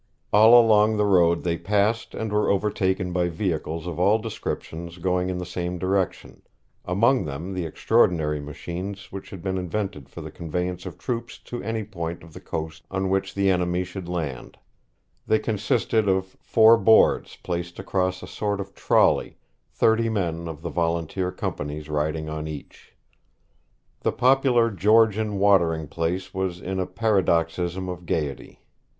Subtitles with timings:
[0.33, 5.29] All along the road they passed and were overtaken by vehicles of all descriptions going
[5.29, 6.41] in the same direction;
[6.85, 11.61] among them the extraordinary machines which had been invented for the conveyance of troops to
[11.61, 14.57] any point of the coast on which the enemy should land;
[15.27, 19.37] they consisted of four boards placed across a sort of trolly,
[19.71, 22.95] thirty men of the volunteer companies riding on each.
[23.99, 28.61] The popular Georgian watering place was in a paroxysm of gaiety.